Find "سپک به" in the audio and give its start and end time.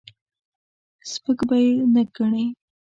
1.11-1.55